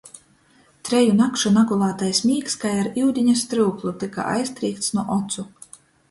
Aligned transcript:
Treju 0.87 1.11
nakšu 1.17 1.49
nagulātais 1.57 2.21
mīgs 2.29 2.55
kai 2.63 2.71
ar 2.83 2.89
iudiņa 3.01 3.35
stryuklu 3.41 3.93
tyka 4.05 4.25
aiztrīkts 4.31 4.89
nu 4.99 5.05
ocu. 5.17 5.45